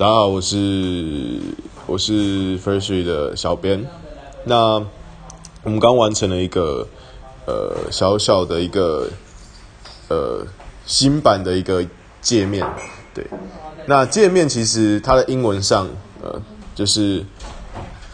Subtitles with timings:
[0.00, 1.38] 大家好，我是
[1.86, 3.84] 我是 Firstry 的小编。
[4.44, 4.82] 那
[5.62, 6.88] 我们刚完成了一个
[7.46, 9.10] 呃小小的一个
[10.08, 10.42] 呃
[10.86, 11.84] 新版的一个
[12.22, 12.66] 界面，
[13.12, 13.26] 对。
[13.84, 15.86] 那界面其实它的英文上
[16.22, 16.40] 呃
[16.74, 17.22] 就是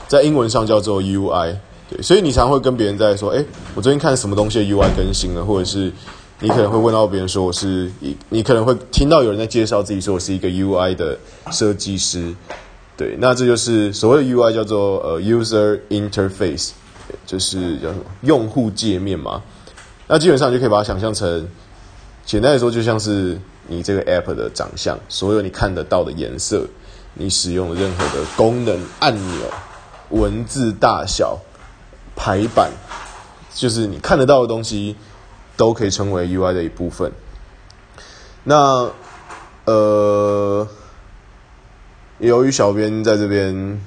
[0.09, 1.55] 在英文上叫做 UI，
[1.89, 2.03] 对。
[2.03, 3.45] 所以你常会跟别人在说，哎，
[3.77, 5.93] 我最近看什么东西的 UI 更新了，或者是。
[6.39, 11.17] 你可能会问到别人说我是一，你可能会听到有人在介绍自己说我是一个 UI 的
[11.51, 12.35] 设计师，
[12.95, 16.73] 对，那这就是所谓的 UI 叫做呃 User Interface，
[17.25, 19.43] 就是叫什么用户界面嘛。
[20.07, 21.49] 那基本上就可以把它想象成，
[22.27, 26.67] 简单来说就像是你这个 App 的长相，所有你看得到的颜色，
[27.15, 29.51] 你使用的任何的功能按钮、
[30.11, 31.39] 文字大小、
[32.15, 32.71] 排版，
[33.55, 34.95] 就是你看得到的东西。
[35.57, 37.11] 都可以称为 UI 的一部分。
[38.45, 38.91] 那
[39.65, 40.69] 呃，
[42.19, 43.81] 由于小编在这边，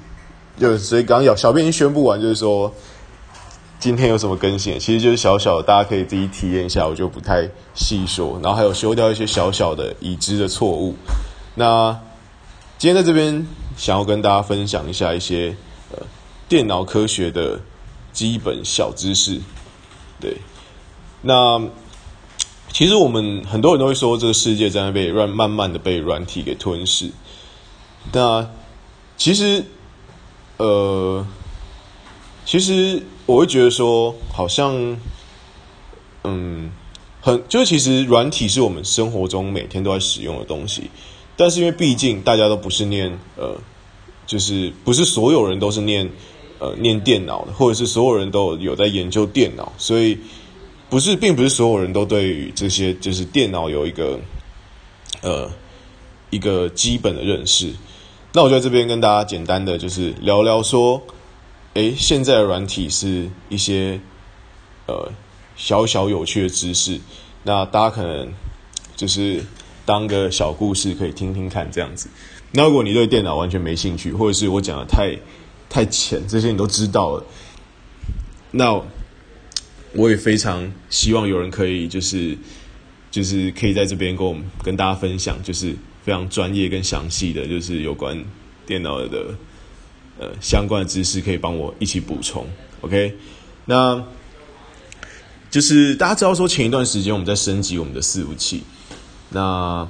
[0.58, 2.70] 就所以刚小小编已经宣布完，就是说
[3.78, 8.38] 今天有什么更新，其实就是小小的，大家可以自己体验一下，我就不太细说。
[8.42, 10.94] 然后还有修掉一些小小的已知的错误。
[11.54, 11.98] 那
[12.76, 13.46] 今天在这边
[13.76, 15.56] 想要跟大家分享一下一些
[15.92, 15.98] 呃
[16.46, 17.58] 电脑科学的
[18.12, 19.40] 基本小知识，
[20.20, 20.36] 对。
[21.22, 21.60] 那
[22.72, 27.10] 其实我们很多人都会说，这个世界在被软慢慢的被软体给吞噬。
[28.12, 28.48] 那
[29.18, 29.64] 其实，
[30.56, 31.26] 呃，
[32.46, 34.98] 其实我会觉得说，好像，
[36.24, 36.70] 嗯，
[37.20, 40.90] 很就是其实软体是我们生活中每天都在使用的东西，
[41.36, 43.54] 但是因为毕竟大家都不是念呃，
[44.26, 46.08] 就是不是所有人都是念
[46.60, 50.16] 呃念电脑的，或者是所有人都有在研究电脑，所以。
[50.90, 54.18] 不是，并不是所有人都对于这些就是电脑有一个
[55.22, 55.48] 呃
[56.30, 57.72] 一个基本的认识。
[58.32, 61.00] 那我就在这边跟大家简单的就是聊聊说，
[61.74, 64.00] 哎，现在的软体是一些
[64.86, 65.12] 呃
[65.54, 67.00] 小小有趣的知识。
[67.44, 68.32] 那大家可能
[68.96, 69.44] 就是
[69.84, 72.08] 当个小故事可以听听看这样子。
[72.50, 75.16] 那如果你对电脑完全没兴趣，或者是我讲的太
[75.68, 77.24] 太浅，这些你都知道了，
[78.50, 78.82] 那。
[79.92, 82.36] 我也非常希望有人可以，就是
[83.10, 85.74] 就是可以在这边跟我们跟大家分享，就是
[86.04, 88.16] 非常专业跟详细的，就是有关
[88.64, 89.34] 电脑的
[90.18, 92.46] 呃相关的知识，可以帮我一起补充。
[92.82, 93.16] OK，
[93.64, 94.04] 那
[95.50, 98.62] 就是大家知道说前一段时间我们在升级我们的伺服器，
[99.30, 99.88] 那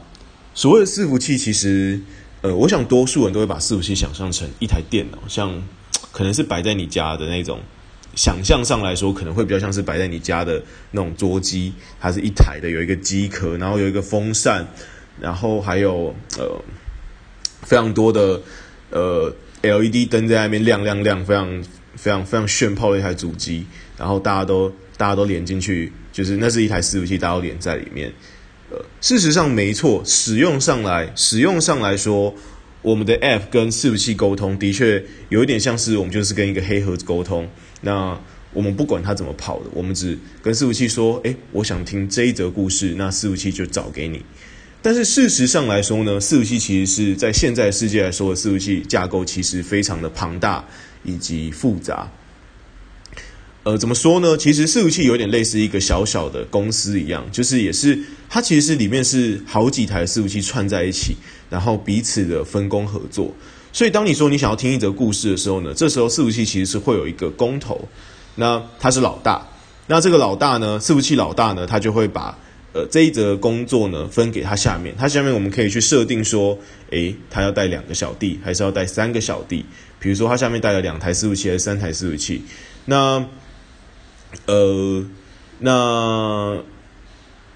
[0.54, 2.00] 所谓的伺服器，其实
[2.40, 5.62] 呃，我想多数人都会把伺服器想象成一台电脑，像
[6.10, 7.60] 可能是摆在你家的那种。
[8.16, 14.66] 想象上来说，可能会比较像是摆在你家的那种桌机，它是一台的，有一个机壳，然后有一个风扇，
[15.20, 16.62] 然后还有呃
[17.62, 18.40] 非常多的
[18.90, 21.62] 呃 LED 灯在那边亮亮亮，非常
[21.94, 23.66] 非常非常炫炮的一台主机，
[23.96, 28.12] 然后大家都大家都连进去，就是那是一台伺服器，大家都连在里面。
[28.70, 32.34] 呃，事实上没错，使用上来使用上来说。
[32.82, 37.46] 我们的 App 跟伺服器沟通，的确有一点像是我们就是跟一个黑盒子沟通。
[37.80, 38.18] 那
[38.52, 44.22] 我们不管它怎么跑的，我们只跟伺服器说：“哎，我想听这一则故事。”那伺服器就找给你。
[44.82, 50.64] 但是事实上来说呢，伺服器其实是在现在世界来说伺服器架构其实非常的庞大
[51.04, 52.10] 以及复杂。
[53.62, 54.36] 呃，怎么说呢？
[54.38, 57.98] 其实伺服器有点类似一个小小的公司一样，就是也是
[58.28, 61.14] 它其实是里面是好几台伺服器串在一起，
[61.50, 63.34] 然后彼此的分工合作。
[63.72, 67.80] 所以当你说你想要听一则故事的时候呢，这时候伺服器其实是会有一个工头，
[68.34, 69.46] 那他是老大。
[69.86, 72.36] 那这个老大呢，伺服器老大呢，他就会把
[72.72, 74.94] 呃这一则工作呢分给他下面。
[74.96, 76.56] 他下面我们可以去设定说，
[76.90, 79.64] 诶，他要带两个小弟，还是要带三个小弟？
[79.98, 82.42] 比如说他下面带了两台伺服器还是三台伺服器？
[82.84, 83.24] 那
[84.46, 85.04] 呃，
[85.58, 86.58] 那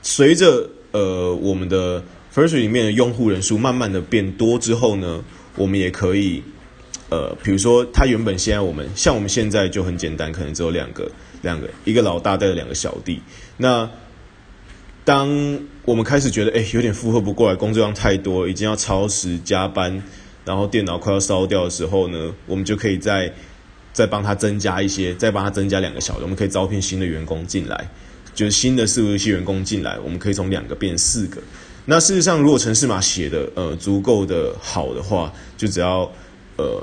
[0.03, 2.03] 随着呃我们的
[2.34, 5.22] First 里面的用户人数慢慢的变多之后呢，
[5.56, 6.42] 我们也可以
[7.10, 11.10] 呃，比如说他原本现在我们像我们现在就很简单，可能只有两个
[11.42, 13.21] 两个，一个老大带着两个小弟。
[13.56, 13.89] 那
[15.04, 15.28] 当
[15.84, 20.03] 我们开始觉得哎有点负荷不过来，工作量太多，已经要超时加班，
[20.45, 23.33] 然后电脑快要烧掉的时候呢，我们就可以再。
[23.95, 27.89] 再帮他增加一些，再帮他增加两个小的，我们可以招聘新的员工进来，
[28.34, 31.41] 就是新的伺服器员工进来，我们可以从两个变四个。
[31.86, 36.10] 那事实上，如果程式码写的呃足够的好的话，就只要
[36.57, 36.83] 呃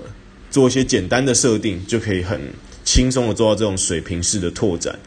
[0.49, 2.39] 做一些简单的设定，就可以很
[2.83, 4.97] 轻松的做到这种水平式的拓展。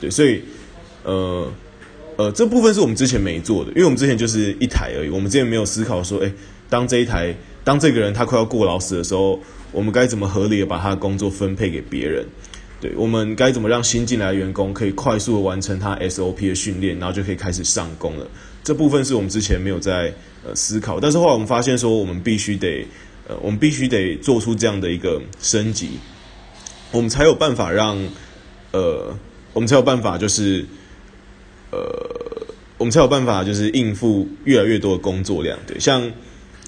[0.00, 0.42] 对，所以
[1.04, 1.52] 呃
[2.16, 6.32] 呃这部分是我们之前没做的，因为我们之前就是一台而已，我们之前没有思考说，哎，
[6.68, 7.34] 当这一台。
[7.64, 9.38] 当这个人他快要过劳死的时候，
[9.72, 12.24] 我们该怎么合理的把他的工作分配给别人？
[12.80, 18.26] 对我们该怎么让新进来的员工可以快速的完成他 SOP 的训练，然后就可以开始上工了？
[18.62, 20.14] 这部分是我们之前没有在
[20.44, 22.86] 呃思考，但是后来我们发现说，我们必须得
[23.26, 25.98] 呃，我们必须得做出这样的一个升级，
[26.92, 27.98] 我们才有办法让
[28.70, 29.12] 呃，
[29.52, 30.64] 我们才有办法就是
[31.72, 31.80] 呃，
[32.76, 35.58] 我们才有办法就是应付越来越多的工作量。
[35.66, 36.12] 对，像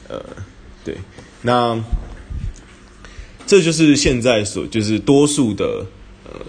[0.08, 0.20] 呃，
[0.84, 0.96] 对，
[1.42, 1.80] 那
[3.46, 5.86] 这就是现在所就是多数的。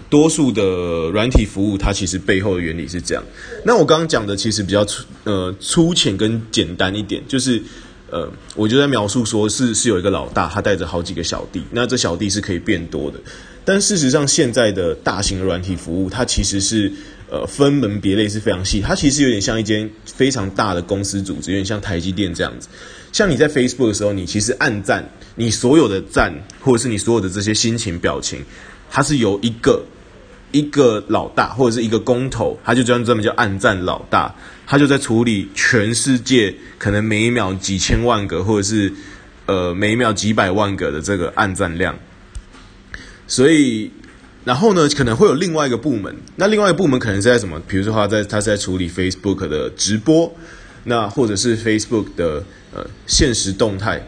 [0.08, 0.62] 多数的
[1.10, 3.24] 软体服务，它其实背后的原理是这样。
[3.64, 7.62] 那我刚刚讲的其实比较粗呃粗浅跟简单一点，就是
[8.10, 13.18] 呃，我就在描述说是是有一个老大，他带着好几个小弟，那这小弟是可以变多的。
[13.64, 16.92] 但事实上，现在的大型的软体服务，它其实是
[17.30, 22.68] 呃分门别类是非常细，它其实有点像一间非常大的公司组织，有点像台积电这样子。
[23.12, 28.44] 像你在 Facebook 的时候，你其实按赞，你所有的赞或者是你所有的这些心情表情。
[28.94, 29.82] 它是由一个
[30.50, 34.34] 一个老大或者是一个工头，他就专专门叫暗战老大，
[34.66, 38.92] 他就在处理全世界可能每一秒几千万个或者是
[39.46, 41.98] 呃每一秒几百万个的这个暗战量。
[43.26, 43.90] 所以，
[44.44, 47.58] 然后呢，可能会有另外一个部门，那另外一个部门可能是在什么？
[47.66, 50.30] 比如说他在他是在处理 Facebook 的直播，
[50.84, 52.44] 那或者是 Facebook 的
[52.74, 54.06] 呃现实动态。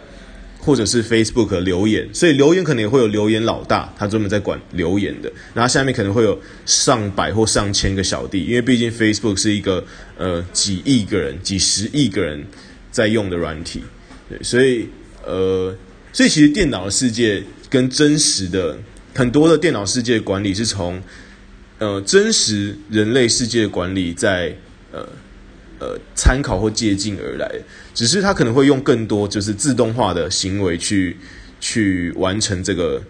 [0.65, 5.31] 或者是 Facebook 留言，所以留言可能也会有留言老大，他专门在管留言的。
[5.53, 9.85] 然后下面可能会有上百或上千个小弟，因为毕竟 Facebook 是一个
[10.17, 12.43] 呃几亿个人、几十亿个人
[12.91, 13.85] 在用的软体，
[14.31, 14.89] 对，所以
[15.27, 15.77] 呃，
[16.13, 18.79] 所以其实电脑的世界跟真实的
[19.15, 20.99] 很多的电脑世界管理是从
[21.79, 24.57] 呃真实人类世界管理在
[24.93, 25.07] 呃。
[25.85, 27.47] 呃，参考或借鉴而来，
[27.93, 31.15] 只是他可能会用更多就是自动化的行为去
[31.61, 33.03] 去完成这个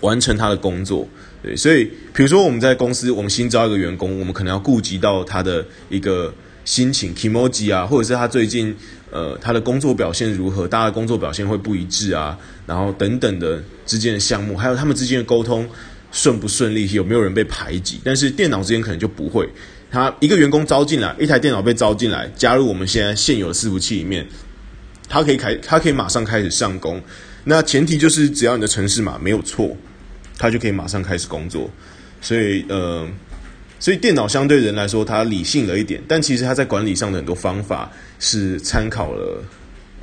[0.00, 1.06] 完成他的工作。
[1.42, 1.84] 对，所以
[2.14, 6.32] 比如说我们在公司，我们新招一个员工，我们可能要顾及到他的一个
[6.64, 8.74] 心情 emoji 啊，或者是他最近
[9.10, 15.68] 呃他的工作表现如何，大家的工作表现会不一致啊，然后等等的之间的项目，还有他们之间的沟通
[16.12, 19.48] 顺不顺利，有没有人被排挤，但是电脑之间可能就不会。
[19.90, 24.26] 他一个员工招进来，一台电脑被招进来，加入我们现在现有的伺服器里面，
[25.08, 27.00] 他可以开，他可以马上开始上工。
[27.44, 29.76] 那前提就是只要你的城市码没有错，
[30.36, 31.70] 他就可以马上开始工作。
[32.20, 33.08] 所以呃，
[33.78, 39.44] 所以电脑相对人来说，它理性了一点，但其实它在管理上的很多方法是参考了，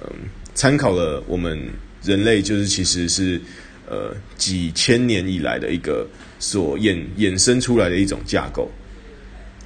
[0.01, 0.07] 嗯，
[0.55, 1.59] 参考了我们
[2.01, 3.41] 人类就是其实是
[3.89, 6.07] 呃几千年以来的一个
[6.39, 8.69] 所衍衍生出来的一种架构。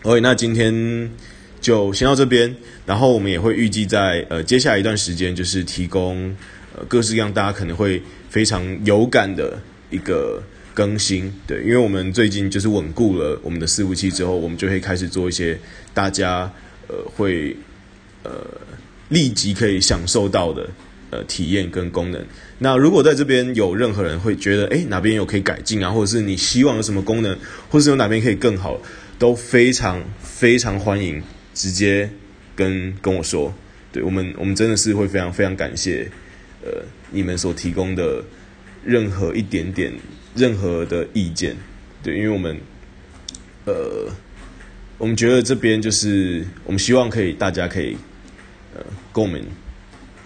[0.03, 1.09] OK，那今天
[1.59, 2.55] 就先到这边，
[2.85, 6.35] 然后我们也会预计在呃接下来一段时间，就是提供
[6.75, 9.59] 呃各式各样大家可能会非常有感的
[9.89, 10.41] 一个
[10.73, 15.57] 更新，对，因为我们最近就是稳固了我们的伺服器之后，我们就会开始做一些
[15.93, 16.51] 大家
[16.87, 17.55] 呃会
[18.23, 18.31] 呃
[19.09, 20.69] 立即可以享受到的
[21.09, 22.25] 呃体验跟功能。
[22.59, 27.37] 那如果在这边有任何人会觉得，哎，哪边有可以改进啊，或者是你希望有什么功能，
[27.69, 28.79] 或者是有哪边可以更好？
[29.19, 31.21] 都非常非常欢迎，
[31.53, 32.07] 直接
[32.55, 33.51] 跟跟我说，
[33.91, 36.07] 对我们我们真的是会非常非常感谢，
[36.63, 38.23] 呃，你们所提供的
[38.85, 39.91] 任何一点点
[40.35, 41.55] 任何的意见，
[42.03, 42.55] 对，因为我们，
[43.65, 44.07] 呃，
[44.99, 47.97] 我们觉得这边就是我们希望可以大家可以，
[48.75, 49.43] 呃，跟我们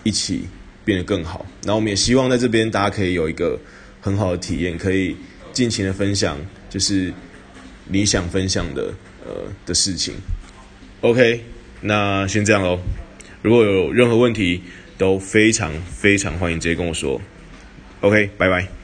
[0.03, 0.49] 一起
[0.91, 3.57] 变得更好，那我们也希望在这边大家可以有一个
[4.01, 5.15] 很好的体验，可以
[5.53, 6.37] 尽情的分享，
[6.69, 7.13] 就是。
[7.93, 8.93] 你想分享的
[9.25, 10.13] 呃的事情
[11.01, 11.43] ，OK，
[11.81, 12.79] 那先这样喽。
[13.41, 14.61] 如果有任何问题，
[14.97, 17.19] 都非常非常欢迎直接跟我说。
[17.99, 18.80] OK，拜拜。